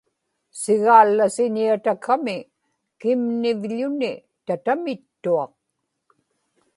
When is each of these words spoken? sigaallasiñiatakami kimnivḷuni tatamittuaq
sigaallasiñiatakami 0.61 2.35
kimnivḷuni 2.99 4.11
tatamittuaq 4.45 5.51